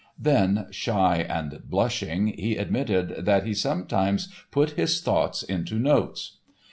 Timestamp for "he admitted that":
2.29-3.45